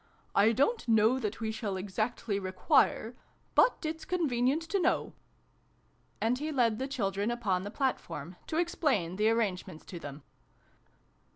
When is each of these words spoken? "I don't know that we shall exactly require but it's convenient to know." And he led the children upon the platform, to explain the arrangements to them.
"I 0.35 0.51
don't 0.51 0.87
know 0.87 1.19
that 1.19 1.39
we 1.39 1.51
shall 1.51 1.77
exactly 1.77 2.39
require 2.39 3.15
but 3.53 3.85
it's 3.85 4.03
convenient 4.03 4.63
to 4.63 4.79
know." 4.79 5.13
And 6.19 6.39
he 6.39 6.51
led 6.51 6.79
the 6.79 6.87
children 6.87 7.29
upon 7.29 7.61
the 7.61 7.69
platform, 7.69 8.35
to 8.47 8.57
explain 8.57 9.17
the 9.17 9.29
arrangements 9.29 9.85
to 9.85 9.99
them. 9.99 10.23